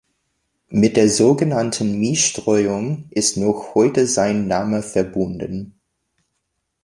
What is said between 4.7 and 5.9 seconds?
verbunden.